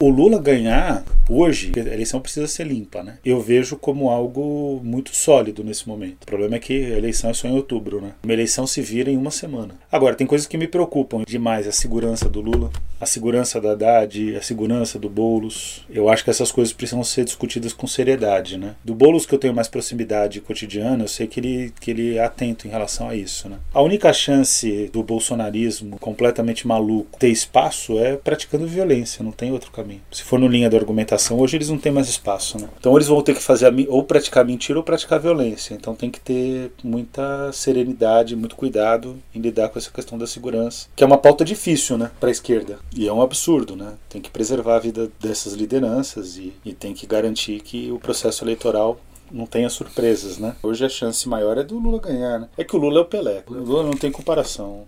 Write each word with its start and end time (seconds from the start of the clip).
O 0.00 0.10
Lula 0.10 0.38
ganhar 0.38 1.02
hoje, 1.28 1.72
a 1.76 1.80
eleição 1.80 2.20
precisa 2.20 2.46
ser 2.46 2.66
limpa, 2.66 3.02
né? 3.02 3.18
Eu 3.24 3.40
vejo 3.40 3.76
como 3.76 4.10
algo 4.10 4.80
muito 4.82 5.14
sólido 5.14 5.62
nesse 5.62 5.88
momento. 5.88 6.22
O 6.22 6.26
problema 6.26 6.56
é 6.56 6.58
que 6.58 6.92
a 6.92 6.96
eleição 6.96 7.30
é 7.30 7.34
só 7.34 7.48
em 7.48 7.54
outubro, 7.54 8.00
né? 8.00 8.12
Uma 8.22 8.32
eleição 8.32 8.66
se 8.66 8.80
vira 8.80 9.10
em 9.10 9.16
uma 9.16 9.30
semana. 9.30 9.74
Agora, 9.90 10.14
tem 10.14 10.26
coisas 10.26 10.46
que 10.46 10.58
me 10.58 10.66
preocupam 10.66 11.22
demais: 11.26 11.66
a 11.66 11.72
segurança 11.72 12.28
do 12.28 12.40
Lula, 12.40 12.70
a 13.00 13.06
segurança 13.06 13.60
da 13.60 13.72
Haddad, 13.72 14.36
a 14.36 14.42
segurança 14.42 14.98
do 14.98 15.08
Boulos. 15.08 15.84
Eu 15.88 16.08
acho 16.08 16.24
que 16.24 16.30
essas 16.30 16.50
coisas 16.50 16.72
precisam 16.72 17.02
ser 17.04 17.24
discutidas 17.24 17.72
com 17.72 17.86
seriedade, 17.86 18.56
né? 18.56 18.74
Do 18.84 18.94
Boulos 18.94 19.26
que 19.26 19.34
eu 19.34 19.38
tenho 19.38 19.54
mais 19.54 19.68
proximidade 19.68 20.40
cotidiana, 20.40 21.04
eu 21.04 21.08
sei 21.08 21.26
que 21.26 21.40
ele, 21.40 21.72
que 21.80 21.90
ele 21.90 22.16
é 22.16 22.24
atento 22.24 22.66
em 22.66 22.70
relação 22.70 23.08
a 23.08 23.14
isso, 23.14 23.48
né? 23.48 23.58
A 23.72 23.82
única 23.82 24.12
chance 24.12 24.90
do 24.92 25.02
bolsonarismo 25.02 25.98
completamente 25.98 26.66
maluco 26.66 27.18
ter 27.18 27.28
espaço 27.28 27.98
é 27.98 28.16
praticando 28.16 28.66
violência, 28.66 29.24
não 29.24 29.32
tem 29.32 29.52
outro 29.52 29.70
caminho. 29.70 30.00
Se 30.10 30.22
for 30.22 30.38
no 30.38 30.48
linha 30.48 30.68
da 30.68 30.76
hoje 31.30 31.56
eles 31.56 31.68
não 31.68 31.78
têm 31.78 31.92
mais 31.92 32.08
espaço, 32.08 32.58
né? 32.58 32.68
Então 32.78 32.94
eles 32.96 33.08
vão 33.08 33.22
ter 33.22 33.34
que 33.34 33.42
fazer 33.42 33.72
ou 33.88 34.02
praticar 34.02 34.44
mentira 34.44 34.78
ou 34.78 34.84
praticar 34.84 35.20
violência. 35.20 35.74
Então 35.74 35.94
tem 35.94 36.10
que 36.10 36.20
ter 36.20 36.72
muita 36.82 37.52
serenidade, 37.52 38.36
muito 38.36 38.56
cuidado 38.56 39.16
em 39.34 39.40
lidar 39.40 39.68
com 39.68 39.78
essa 39.78 39.90
questão 39.90 40.18
da 40.18 40.26
segurança, 40.26 40.88
que 40.94 41.02
é 41.02 41.06
uma 41.06 41.18
pauta 41.18 41.44
difícil, 41.44 41.98
né, 41.98 42.10
para 42.18 42.28
a 42.28 42.32
esquerda. 42.32 42.78
E 42.94 43.06
é 43.06 43.12
um 43.12 43.22
absurdo, 43.22 43.76
né? 43.76 43.94
Tem 44.08 44.20
que 44.20 44.30
preservar 44.30 44.76
a 44.76 44.80
vida 44.80 45.10
dessas 45.20 45.54
lideranças 45.54 46.36
e, 46.36 46.52
e 46.64 46.72
tem 46.72 46.94
que 46.94 47.06
garantir 47.06 47.60
que 47.60 47.90
o 47.90 47.98
processo 47.98 48.44
eleitoral 48.44 49.00
não 49.30 49.46
tenha 49.46 49.68
surpresas, 49.68 50.38
né? 50.38 50.56
Hoje 50.62 50.84
a 50.84 50.88
chance 50.88 51.28
maior 51.28 51.58
é 51.58 51.62
do 51.62 51.78
Lula 51.78 52.00
ganhar, 52.00 52.40
né? 52.40 52.48
É 52.56 52.64
que 52.64 52.74
o 52.74 52.78
Lula 52.78 52.98
é 52.98 53.02
o 53.02 53.06
Pelé. 53.06 53.44
O 53.46 53.54
Lula 53.54 53.82
não 53.82 53.92
tem 53.92 54.10
comparação. 54.10 54.86